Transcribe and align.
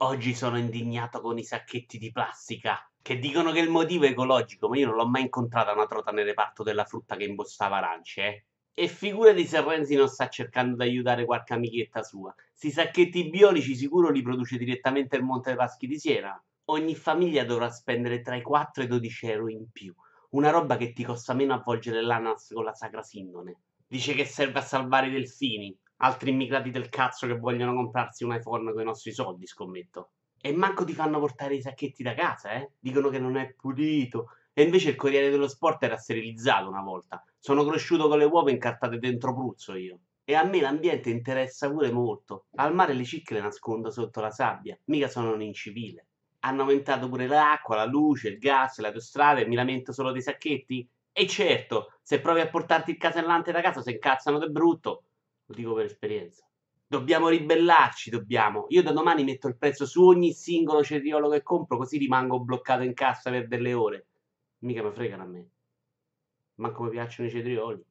Oggi 0.00 0.32
sono 0.32 0.58
indignato 0.58 1.20
con 1.20 1.38
i 1.38 1.42
sacchetti 1.42 1.98
di 1.98 2.12
plastica, 2.12 2.88
che 3.02 3.18
dicono 3.18 3.50
che 3.50 3.58
il 3.58 3.68
motivo 3.68 4.04
è 4.04 4.10
ecologico, 4.10 4.68
ma 4.68 4.78
io 4.78 4.86
non 4.86 4.94
l'ho 4.94 5.08
mai 5.08 5.22
incontrata 5.22 5.72
una 5.72 5.88
trota 5.88 6.12
nel 6.12 6.24
reparto 6.24 6.62
della 6.62 6.84
frutta 6.84 7.16
che 7.16 7.24
imbostava 7.24 7.78
arance, 7.78 8.22
eh. 8.22 8.44
E 8.74 8.86
figurati 8.86 9.44
se 9.44 9.60
Renzi 9.60 9.96
non 9.96 10.06
sta 10.06 10.28
cercando 10.28 10.76
di 10.76 10.82
aiutare 10.82 11.24
qualche 11.24 11.54
amichetta 11.54 12.04
sua. 12.04 12.32
Sti 12.52 12.70
sacchetti 12.70 13.28
biolici 13.28 13.74
sicuro 13.74 14.10
li 14.10 14.22
produce 14.22 14.56
direttamente 14.56 15.16
il 15.16 15.24
Monte 15.24 15.48
dei 15.48 15.58
Paschi 15.58 15.88
di 15.88 15.98
Siena. 15.98 16.40
Ogni 16.66 16.94
famiglia 16.94 17.42
dovrà 17.42 17.68
spendere 17.68 18.20
tra 18.20 18.36
i 18.36 18.42
4 18.42 18.82
e 18.82 18.84
i 18.84 18.88
12 18.88 19.26
euro 19.26 19.48
in 19.48 19.68
più. 19.72 19.92
Una 20.30 20.50
roba 20.50 20.76
che 20.76 20.92
ti 20.92 21.02
costa 21.02 21.34
meno 21.34 21.54
avvolgere 21.54 22.02
l'ananas 22.02 22.52
con 22.54 22.62
la 22.62 22.72
sacra 22.72 23.02
sindone. 23.02 23.56
Dice 23.84 24.14
che 24.14 24.24
serve 24.24 24.60
a 24.60 24.62
salvare 24.62 25.08
i 25.08 25.10
delfini, 25.10 25.76
altri 25.98 26.30
immigrati 26.30 26.70
del 26.70 26.88
cazzo 26.88 27.26
che 27.26 27.38
vogliono 27.38 27.74
comprarsi 27.74 28.24
un 28.24 28.34
iPhone 28.34 28.72
con 28.72 28.80
i 28.80 28.84
nostri 28.84 29.12
soldi, 29.12 29.46
scommetto. 29.46 30.10
E 30.40 30.52
manco 30.52 30.84
ti 30.84 30.92
fanno 30.92 31.18
portare 31.18 31.56
i 31.56 31.62
sacchetti 31.62 32.02
da 32.02 32.14
casa, 32.14 32.52
eh? 32.52 32.72
Dicono 32.78 33.08
che 33.08 33.18
non 33.18 33.36
è 33.36 33.52
pulito. 33.54 34.30
E 34.52 34.62
invece 34.62 34.90
il 34.90 34.96
Corriere 34.96 35.30
dello 35.30 35.48
Sport 35.48 35.82
era 35.82 35.96
sterilizzato 35.96 36.68
una 36.68 36.82
volta. 36.82 37.22
Sono 37.38 37.64
cresciuto 37.64 38.08
con 38.08 38.18
le 38.18 38.24
uova 38.24 38.50
incartate 38.50 38.98
dentro 38.98 39.34
pruzzo 39.34 39.74
io. 39.74 39.98
E 40.24 40.34
a 40.34 40.44
me 40.44 40.60
l'ambiente 40.60 41.10
interessa 41.10 41.70
pure 41.70 41.90
molto. 41.90 42.46
Al 42.56 42.74
mare 42.74 42.92
le 42.92 43.04
cicche 43.04 43.34
le 43.34 43.40
nascondo 43.40 43.90
sotto 43.90 44.20
la 44.20 44.30
sabbia, 44.30 44.78
mica 44.84 45.08
sono 45.08 45.32
un 45.32 45.42
incivile. 45.42 46.06
Hanno 46.40 46.62
aumentato 46.62 47.08
pure 47.08 47.26
l'acqua, 47.26 47.76
la 47.76 47.84
luce, 47.84 48.28
il 48.28 48.38
gas, 48.38 48.78
le 48.78 48.88
autostrade 48.88 49.42
e 49.42 49.46
mi 49.46 49.56
lamento 49.56 49.92
solo 49.92 50.12
dei 50.12 50.22
sacchetti? 50.22 50.88
E 51.12 51.26
certo, 51.26 51.94
se 52.02 52.20
provi 52.20 52.40
a 52.40 52.48
portarti 52.48 52.92
il 52.92 52.96
casellante 52.96 53.50
da 53.50 53.60
casa 53.60 53.80
si 53.80 53.90
incazzano 53.90 54.38
del 54.38 54.52
brutto. 54.52 55.02
Lo 55.48 55.54
dico 55.54 55.72
per 55.72 55.86
esperienza. 55.86 56.46
Dobbiamo 56.86 57.28
ribellarci, 57.28 58.10
dobbiamo. 58.10 58.66
Io 58.68 58.82
da 58.82 58.92
domani 58.92 59.24
metto 59.24 59.48
il 59.48 59.56
prezzo 59.56 59.86
su 59.86 60.04
ogni 60.04 60.32
singolo 60.32 60.82
cetriolo 60.82 61.30
che 61.30 61.42
compro, 61.42 61.78
così 61.78 61.96
rimango 61.96 62.40
bloccato 62.40 62.82
in 62.82 62.92
cassa 62.92 63.30
per 63.30 63.48
delle 63.48 63.72
ore. 63.72 64.06
Mica 64.58 64.82
mi 64.82 64.92
fregano 64.92 65.22
a 65.22 65.26
me. 65.26 65.48
Manco 66.56 66.82
mi 66.82 66.90
piacciono 66.90 67.28
i 67.28 67.30
cetrioli. 67.30 67.82